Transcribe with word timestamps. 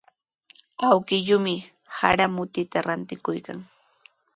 Awkilluumi 0.87 1.55
sara 1.99 2.25
mututa 2.35 2.79
rantikuykan. 2.87 3.59